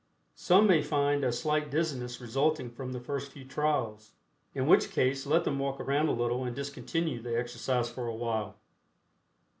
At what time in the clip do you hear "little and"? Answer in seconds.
6.11-6.55